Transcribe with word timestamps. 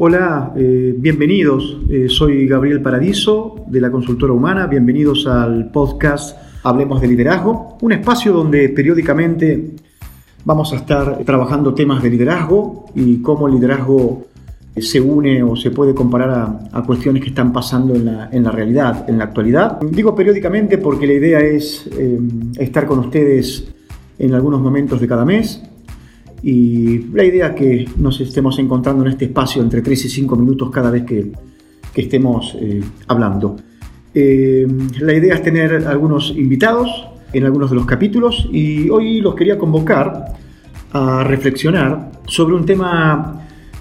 Hola, 0.00 0.52
eh, 0.56 0.94
bienvenidos. 0.96 1.76
Eh, 1.90 2.06
soy 2.08 2.46
Gabriel 2.46 2.80
Paradiso 2.80 3.64
de 3.66 3.80
la 3.80 3.90
Consultora 3.90 4.32
Humana. 4.32 4.68
Bienvenidos 4.68 5.26
al 5.26 5.72
podcast 5.72 6.38
Hablemos 6.62 7.00
de 7.00 7.08
Liderazgo, 7.08 7.76
un 7.80 7.90
espacio 7.90 8.32
donde 8.32 8.68
periódicamente 8.68 9.72
vamos 10.44 10.72
a 10.72 10.76
estar 10.76 11.24
trabajando 11.24 11.74
temas 11.74 12.00
de 12.00 12.10
liderazgo 12.10 12.86
y 12.94 13.20
cómo 13.22 13.48
el 13.48 13.54
liderazgo 13.54 14.28
se 14.76 15.00
une 15.00 15.42
o 15.42 15.56
se 15.56 15.72
puede 15.72 15.96
comparar 15.96 16.60
a, 16.72 16.82
cuestiones 16.84 17.20
que 17.20 17.30
están 17.30 17.52
pasando 17.52 17.96
en 17.96 18.44
la, 18.44 18.52
realidad, 18.52 19.04
en 19.10 19.18
la 19.18 19.24
actualidad. 19.24 19.80
Digo 19.80 20.14
periódicamente 20.14 20.78
porque 20.78 21.08
la 21.08 21.14
idea 21.14 21.40
es 21.40 21.90
eh, 21.98 22.20
estar 22.60 22.86
con 22.86 23.00
ustedes 23.00 23.66
en 24.16 24.32
algunos 24.32 24.60
momentos 24.60 25.00
de 25.00 25.08
cada 25.08 25.24
mes 25.24 25.60
y 26.42 26.98
la 27.12 27.24
idea 27.24 27.48
es 27.48 27.54
que 27.54 27.88
nos 27.96 28.20
estemos 28.20 28.58
encontrando 28.58 29.04
en 29.04 29.10
este 29.10 29.26
espacio 29.26 29.62
entre 29.62 29.82
3 29.82 30.04
y 30.04 30.08
5 30.08 30.36
minutos 30.36 30.70
cada 30.70 30.90
vez 30.90 31.04
que, 31.04 31.32
estemos 31.94 32.56
eh, 32.60 32.80
hablando. 33.08 33.56
Eh, 34.14 34.68
la 35.00 35.12
idea 35.12 35.34
es 35.34 35.42
tener 35.42 35.84
algunos 35.84 36.30
invitados 36.30 37.08
en 37.32 37.44
algunos 37.44 37.70
de 37.70 37.76
los 37.76 37.86
capítulos 37.86 38.48
y 38.52 38.88
hoy 38.88 39.20
los 39.20 39.34
quería 39.34 39.58
convocar 39.58 40.26
a 40.92 41.24
reflexionar 41.24 42.12
sobre 42.26 42.54
un 42.54 42.64
tema 42.64 43.40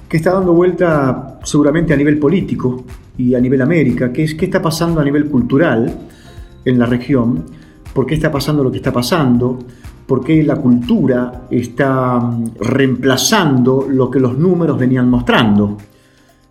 que 0.10 0.18
está 0.18 0.34
dando 0.34 0.54
vuelta 0.54 1.40
seguramente 1.44 1.94
a 1.94 1.98
nivel 1.98 2.18
político 2.18 2.86
y 3.18 3.36
a 3.36 3.40
nivel 3.40 3.62
América, 3.62 4.12
que 4.12 4.24
es 4.24 4.36
qué 4.36 4.46
está 4.46 4.62
pasando 4.62 5.00
a 5.00 5.04
nivel 5.04 5.26
cultural 5.26 5.96
en 6.66 6.80
la 6.80 6.86
región, 6.86 7.46
por 7.98 8.06
qué 8.06 8.14
está 8.14 8.32
pasando 8.32 8.64
lo 8.64 8.70
que 8.70 8.78
está 8.78 8.94
pasando, 8.94 9.58
por 10.05 10.24
qué 10.24 10.44
la 10.44 10.58
cultura 10.58 11.48
está 11.50 12.20
mm, 12.20 12.52
reemplazando 12.60 13.88
lo 13.90 14.12
que 14.12 14.20
los 14.20 14.38
números 14.38 14.77
venían 14.77 15.10
mostrando. 15.10 15.77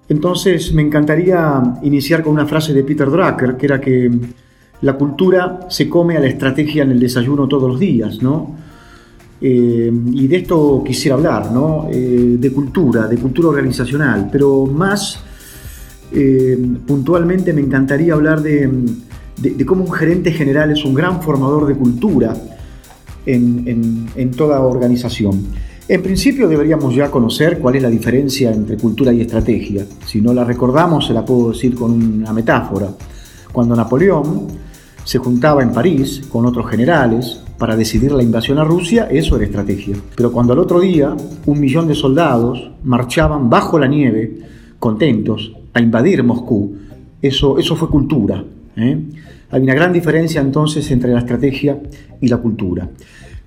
Entonces 0.09 0.75
me 0.75 0.83
encantaría 0.83 1.62
iniciar 1.85 2.25
con 2.25 2.33
una 2.33 2.47
frase 2.47 2.75
de 2.75 2.83
Peter 2.83 3.09
Drucker, 3.09 3.57
que 3.57 3.67
era 3.67 3.81
que 3.81 4.11
la 4.81 4.95
cultura 4.95 5.61
se 5.69 5.89
come 5.89 6.17
a 6.17 6.20
la 6.20 6.27
estrategia 6.27 6.83
en 6.83 6.91
el 6.91 6.98
desayuno 6.98 7.47
todos 7.47 7.70
los 7.70 7.79
días, 7.79 8.20
¿no? 8.20 8.57
Eh, 9.41 9.92
y 10.15 10.27
de 10.27 10.37
esto 10.39 10.83
quisiera 10.85 11.15
hablar, 11.15 11.53
¿no? 11.53 11.87
Eh, 11.92 12.39
de 12.41 12.51
cultura, 12.51 13.07
de 13.07 13.19
cultura 13.19 13.51
organizacional, 13.51 14.31
pero 14.33 14.67
más 14.67 15.20
eh, 16.11 16.59
puntualmente 16.85 17.53
me 17.53 17.61
encantaría 17.61 18.15
hablar 18.15 18.42
de, 18.42 18.69
de 19.37 19.67
cómo 19.67 19.84
un 19.84 19.92
gerente 19.92 20.33
general 20.33 20.70
es 20.70 20.84
un 20.84 20.95
gran 20.95 21.23
formador 21.23 21.67
de 21.67 21.75
cultura 21.75 22.34
en, 23.27 24.31
toda 24.37 24.61
organización. 24.61 25.47
En 25.89 26.03
principio 26.03 26.48
deberíamos 26.48 26.95
ya 26.95 27.11
conocer 27.11 27.59
cuál 27.59 27.77
es 27.77 27.83
la 27.83 27.91
diferencia 27.91 28.53
entre 28.53 28.77
cultura 28.77 29.12
y 29.12 29.20
estrategia. 29.20 29.84
Si 30.05 30.20
no 30.20 30.33
la 30.33 30.45
recordamos, 30.45 31.07
se 31.07 31.12
la 31.12 31.25
puedo 31.25 31.51
decir 31.51 31.75
con 31.75 31.92
una 31.92 32.33
metáfora. 32.33 32.89
Cuando 33.53 33.77
Napoleón 33.77 34.48
se 35.05 35.19
juntaba 35.19 35.62
en 35.62 35.73
París 35.73 36.23
con 36.31 36.45
otros 36.47 36.69
generales 36.69 37.41
para 37.59 37.77
decidir 37.77 38.12
la 38.12 38.23
invasión 38.23 38.59
a 38.59 38.64
Rusia, 38.64 39.09
eso 39.11 39.37
era 39.37 39.45
estrategia. 39.45 39.97
Pero 40.17 40.33
cuando 40.33 40.53
al 40.53 40.59
otro 40.59 40.81
día 40.81 41.17
un 41.47 41.61
millón 41.61 41.87
de 41.87 41.95
soldados 41.95 42.70
marchaban 42.83 43.48
bajo 43.48 43.79
la 43.79 43.87
nieve, 43.87 44.41
contentos, 44.79 45.53
a 45.73 45.81
invadir 45.81 46.23
Moscú, 46.25 46.75
eso, 47.23 47.59
eso 47.59 47.77
fue 47.77 47.89
cultura. 47.89 48.42
¿Eh? 48.77 48.99
Hay 49.51 49.63
una 49.63 49.75
gran 49.75 49.93
diferencia 49.93 50.41
entonces 50.41 50.91
entre 50.91 51.13
la 51.13 51.21
estrategia 51.21 51.79
y 52.21 52.29
la 52.29 52.39
cultura. 52.39 52.89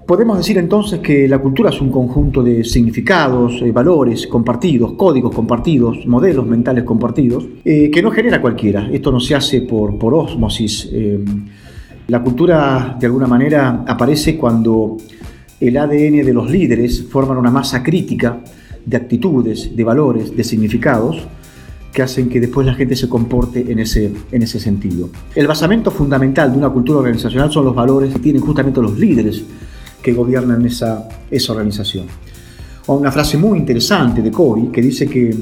Podemos 0.10 0.40
decir 0.40 0.58
entonces 0.58 1.02
que 1.02 1.28
la 1.28 1.38
cultura 1.38 1.70
es 1.70 1.80
un 1.82 1.92
conjunto 1.92 2.42
de 2.42 2.64
significados, 2.64 3.62
eh, 3.62 3.72
valores 3.72 4.26
compartidos, 4.26 4.94
códigos 4.94 5.36
compartidos, 5.36 6.04
modelos 6.08 6.48
mentales 6.48 6.84
compartidos, 6.84 7.46
eh, 7.64 7.92
que 7.92 8.02
no 8.02 8.10
genera 8.10 8.42
cualquiera. 8.42 8.90
Esto 8.92 9.12
no 9.12 9.20
se 9.20 9.36
hace 9.36 9.62
por, 9.62 10.00
por 10.00 10.16
osmosis. 10.16 10.90
Eh, 10.92 11.24
la 12.08 12.24
cultura, 12.24 12.98
de 13.00 13.06
alguna 13.06 13.28
manera, 13.28 13.84
aparece 13.88 14.36
cuando 14.36 14.98
el 15.60 15.78
ADN 15.78 16.26
de 16.26 16.34
los 16.34 16.50
líderes 16.50 17.06
forman 17.08 17.38
una 17.38 17.52
masa 17.52 17.84
crítica 17.84 18.40
de 18.84 18.98
actitudes, 18.98 19.76
de 19.76 19.84
valores, 19.84 20.36
de 20.36 20.44
significados, 20.44 21.28
que 21.92 22.02
hacen 22.02 22.30
que 22.30 22.40
después 22.40 22.66
la 22.66 22.74
gente 22.74 22.96
se 22.96 23.10
comporte 23.10 23.72
en 23.72 23.80
ese, 23.80 24.12
en 24.32 24.44
ese 24.44 24.60
sentido. 24.60 25.10
El 25.36 25.48
basamento 25.48 25.92
fundamental 25.92 26.52
de 26.52 26.58
una 26.58 26.70
cultura 26.70 27.00
organizacional 27.00 27.52
son 27.52 27.66
los 27.66 27.76
valores 27.76 28.14
que 28.14 28.20
tienen 28.20 28.42
justamente 28.42 28.82
los 28.82 28.98
líderes 28.98 29.44
que 30.02 30.14
gobiernan 30.14 30.66
esa, 30.66 31.08
esa 31.30 31.54
organización. 31.54 32.06
O 32.86 32.96
una 32.96 33.12
frase 33.12 33.38
muy 33.38 33.58
interesante 33.58 34.22
de 34.22 34.32
Covey 34.32 34.68
que 34.72 34.82
dice 34.82 35.08
que 35.08 35.36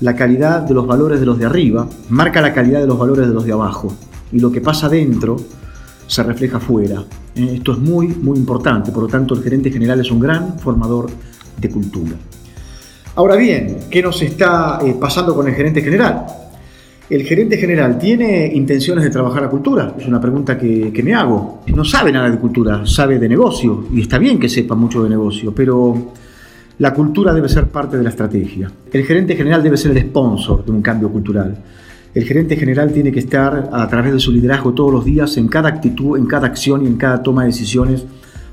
la 0.00 0.16
calidad 0.16 0.62
de 0.62 0.74
los 0.74 0.86
valores 0.86 1.20
de 1.20 1.26
los 1.26 1.38
de 1.38 1.44
arriba 1.44 1.88
marca 2.08 2.40
la 2.40 2.52
calidad 2.52 2.80
de 2.80 2.86
los 2.86 2.98
valores 2.98 3.28
de 3.28 3.34
los 3.34 3.44
de 3.44 3.52
abajo 3.52 3.94
y 4.32 4.40
lo 4.40 4.50
que 4.50 4.60
pasa 4.60 4.88
dentro 4.88 5.36
se 6.06 6.22
refleja 6.22 6.58
fuera. 6.58 7.04
Eh, 7.34 7.52
esto 7.56 7.72
es 7.72 7.78
muy, 7.78 8.08
muy 8.08 8.38
importante, 8.38 8.90
por 8.90 9.04
lo 9.04 9.08
tanto 9.08 9.34
el 9.34 9.42
gerente 9.42 9.70
general 9.70 10.00
es 10.00 10.10
un 10.10 10.20
gran 10.20 10.58
formador 10.58 11.08
de 11.58 11.70
cultura. 11.70 12.12
Ahora 13.16 13.36
bien, 13.36 13.78
¿qué 13.90 14.02
nos 14.02 14.22
está 14.22 14.78
eh, 14.84 14.94
pasando 14.98 15.34
con 15.34 15.48
el 15.48 15.54
gerente 15.54 15.82
general? 15.82 16.26
¿El 17.08 17.24
gerente 17.24 17.56
general 17.56 17.98
tiene 17.98 18.52
intenciones 18.54 19.02
de 19.02 19.10
trabajar 19.10 19.42
la 19.42 19.50
cultura? 19.50 19.96
Es 19.98 20.06
una 20.06 20.20
pregunta 20.20 20.56
que, 20.56 21.02
me 21.02 21.12
hago. 21.12 21.62
No 21.74 21.84
sabe 21.84 22.12
nada 22.12 22.30
de 22.30 22.38
cultura, 22.38 22.86
sabe 22.86 23.18
de 23.18 23.28
negocio, 23.28 23.86
y 23.92 24.02
está 24.02 24.16
bien 24.16 24.38
que 24.38 24.48
sepa 24.48 24.76
mucho 24.76 25.02
de 25.02 25.10
negocio, 25.10 25.52
pero 25.52 26.12
la 26.78 26.94
cultura 26.94 27.34
debe 27.34 27.48
ser 27.48 27.66
parte 27.66 27.96
de 27.96 28.04
la 28.04 28.10
estrategia. 28.10 28.70
El 28.92 29.04
gerente 29.04 29.34
general 29.34 29.60
debe 29.60 29.76
ser 29.76 29.90
el 29.90 30.02
sponsor 30.02 30.64
de 30.64 30.70
un 30.70 30.80
cambio 30.80 31.10
cultural. 31.10 31.58
El 32.14 32.24
gerente 32.24 32.56
general 32.56 32.92
tiene 32.92 33.10
que 33.10 33.18
estar 33.18 33.70
a 33.72 33.88
través 33.88 34.12
de 34.12 34.20
su 34.20 34.30
liderazgo 34.30 34.72
todos 34.72 34.92
los 34.92 35.04
días 35.04 35.36
en 35.36 35.48
cada 35.48 35.68
actitud, 35.68 36.16
en 36.16 36.26
cada 36.26 36.46
acción 36.46 36.84
y 36.84 36.86
en 36.86 36.96
cada 36.96 37.24
toma 37.24 37.42
de 37.42 37.48
decisiones, 37.48 38.04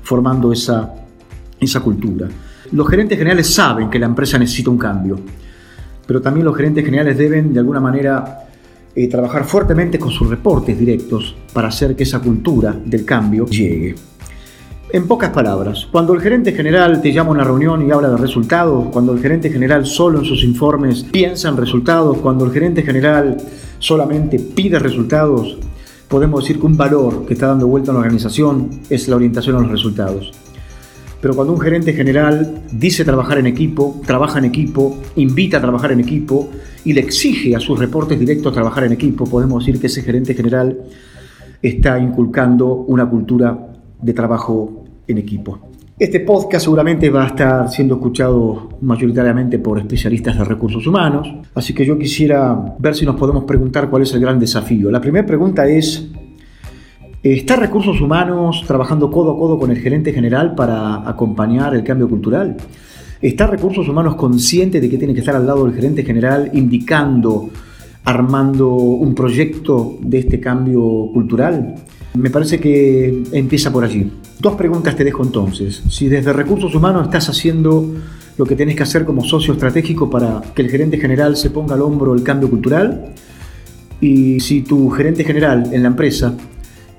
formando 0.02 0.52
esa, 0.52 0.94
esa 1.60 1.78
cultura. 1.78 2.28
Los 2.72 2.88
gerentes 2.88 3.16
generales 3.16 3.52
saben 3.52 3.88
que 3.88 3.98
la 3.98 4.06
empresa 4.06 4.38
necesita 4.38 4.70
un 4.70 4.78
cambio, 4.78 5.18
pero 6.06 6.20
también 6.20 6.44
los 6.44 6.56
gerentes 6.56 6.84
generales 6.84 7.16
deben 7.16 7.52
de 7.52 7.60
alguna 7.60 7.80
manera 7.80 8.46
eh, 8.94 9.08
trabajar 9.08 9.44
fuertemente 9.44 9.98
con 9.98 10.10
sus 10.10 10.28
reportes 10.28 10.78
directos 10.78 11.34
para 11.52 11.68
hacer 11.68 11.96
que 11.96 12.02
esa 12.02 12.20
cultura 12.20 12.76
del 12.84 13.04
cambio 13.04 13.46
llegue. 13.46 13.94
En 14.90 15.06
pocas 15.06 15.30
palabras, 15.30 15.86
cuando 15.90 16.14
el 16.14 16.20
gerente 16.20 16.52
general 16.52 17.00
te 17.00 17.12
llama 17.12 17.30
a 17.30 17.32
una 17.32 17.44
reunión 17.44 17.86
y 17.86 17.90
habla 17.90 18.08
de 18.08 18.16
resultados, 18.16 18.86
cuando 18.90 19.12
el 19.12 19.20
gerente 19.20 19.50
general 19.50 19.86
solo 19.86 20.20
en 20.20 20.24
sus 20.24 20.42
informes 20.44 21.04
piensa 21.04 21.48
en 21.48 21.58
resultados, 21.58 22.18
cuando 22.18 22.44
el 22.46 22.52
gerente 22.52 22.82
general 22.82 23.36
solamente 23.78 24.38
pide 24.38 24.78
resultados, 24.78 25.58
podemos 26.08 26.42
decir 26.42 26.58
que 26.58 26.66
un 26.66 26.76
valor 26.76 27.26
que 27.26 27.34
está 27.34 27.48
dando 27.48 27.66
vuelta 27.66 27.90
a 27.90 27.94
la 27.94 28.00
organización 28.00 28.80
es 28.88 29.08
la 29.08 29.16
orientación 29.16 29.56
a 29.56 29.60
los 29.60 29.70
resultados. 29.70 30.32
Pero 31.20 31.34
cuando 31.34 31.52
un 31.52 31.60
gerente 31.60 31.92
general 31.92 32.62
dice 32.70 33.04
trabajar 33.04 33.38
en 33.38 33.46
equipo, 33.46 34.00
trabaja 34.06 34.38
en 34.38 34.44
equipo, 34.44 34.98
invita 35.16 35.58
a 35.58 35.60
trabajar 35.60 35.92
en 35.92 36.00
equipo 36.00 36.48
y 36.84 36.92
le 36.92 37.00
exige 37.00 37.56
a 37.56 37.60
sus 37.60 37.78
reportes 37.78 38.18
directos 38.18 38.52
trabajar 38.52 38.84
en 38.84 38.92
equipo, 38.92 39.24
podemos 39.24 39.64
decir 39.64 39.80
que 39.80 39.88
ese 39.88 40.02
gerente 40.02 40.34
general 40.34 40.78
está 41.60 41.98
inculcando 41.98 42.72
una 42.72 43.08
cultura 43.08 43.58
de 44.00 44.12
trabajo 44.12 44.84
en 45.08 45.18
equipo. 45.18 45.58
Este 45.98 46.20
podcast 46.20 46.64
seguramente 46.64 47.10
va 47.10 47.24
a 47.24 47.26
estar 47.26 47.68
siendo 47.68 47.96
escuchado 47.96 48.68
mayoritariamente 48.82 49.58
por 49.58 49.80
especialistas 49.80 50.38
de 50.38 50.44
recursos 50.44 50.86
humanos, 50.86 51.28
así 51.56 51.74
que 51.74 51.84
yo 51.84 51.98
quisiera 51.98 52.76
ver 52.78 52.94
si 52.94 53.04
nos 53.04 53.16
podemos 53.16 53.42
preguntar 53.42 53.90
cuál 53.90 54.02
es 54.02 54.14
el 54.14 54.20
gran 54.20 54.38
desafío. 54.38 54.92
La 54.92 55.00
primera 55.00 55.26
pregunta 55.26 55.66
es, 55.66 56.08
¿Está 57.20 57.56
Recursos 57.56 58.00
Humanos 58.00 58.62
trabajando 58.64 59.10
codo 59.10 59.32
a 59.32 59.36
codo 59.36 59.58
con 59.58 59.72
el 59.72 59.78
gerente 59.78 60.12
general 60.12 60.54
para 60.54 61.08
acompañar 61.08 61.74
el 61.74 61.82
cambio 61.82 62.08
cultural? 62.08 62.56
¿Está 63.20 63.48
Recursos 63.48 63.88
Humanos 63.88 64.14
consciente 64.14 64.80
de 64.80 64.88
que 64.88 64.98
tiene 64.98 65.14
que 65.14 65.20
estar 65.20 65.34
al 65.34 65.44
lado 65.44 65.64
del 65.64 65.74
gerente 65.74 66.04
general 66.04 66.48
indicando, 66.52 67.50
armando 68.04 68.68
un 68.68 69.16
proyecto 69.16 69.98
de 70.00 70.20
este 70.20 70.38
cambio 70.38 71.10
cultural? 71.12 71.74
Me 72.14 72.30
parece 72.30 72.60
que 72.60 73.24
empieza 73.32 73.72
por 73.72 73.82
allí. 73.82 74.12
Dos 74.38 74.54
preguntas 74.54 74.94
te 74.94 75.02
dejo 75.02 75.24
entonces. 75.24 75.82
Si 75.88 76.08
desde 76.08 76.32
Recursos 76.32 76.72
Humanos 76.72 77.06
estás 77.06 77.28
haciendo 77.28 77.94
lo 78.36 78.46
que 78.46 78.54
tenés 78.54 78.76
que 78.76 78.84
hacer 78.84 79.04
como 79.04 79.24
socio 79.24 79.54
estratégico 79.54 80.08
para 80.08 80.40
que 80.54 80.62
el 80.62 80.70
gerente 80.70 80.98
general 80.98 81.36
se 81.36 81.50
ponga 81.50 81.74
al 81.74 81.82
hombro 81.82 82.14
el 82.14 82.22
cambio 82.22 82.48
cultural, 82.48 83.12
y 84.00 84.38
si 84.38 84.62
tu 84.62 84.88
gerente 84.90 85.24
general 85.24 85.70
en 85.72 85.82
la 85.82 85.88
empresa 85.88 86.36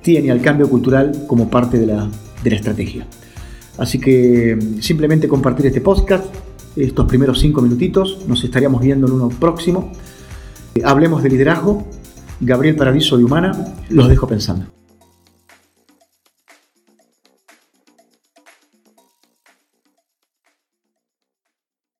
tiene 0.01 0.31
al 0.31 0.41
cambio 0.41 0.69
cultural 0.69 1.25
como 1.27 1.49
parte 1.49 1.77
de 1.77 1.87
la, 1.87 2.09
estrategia. 2.43 3.05
Así 3.77 3.99
que 3.99 4.57
simplemente 4.81 5.27
compartir 5.27 5.67
este 5.67 5.81
podcast, 5.81 6.25
estos 6.75 7.05
primeros 7.05 7.39
cinco 7.39 7.61
minutitos, 7.61 8.19
nos 8.27 8.43
estaríamos 8.43 8.81
viendo 8.81 9.07
en 9.07 9.13
uno 9.13 9.29
próximo. 9.29 9.91
Hablemos 10.83 11.23
de 11.23 11.29
liderazgo. 11.29 11.87
Gabriel 12.41 12.77
Paradiso 12.77 13.17
de 13.17 13.25
Humana, 13.25 13.75
los 13.89 14.07
dejo 14.07 14.25
pensando. 14.25 14.78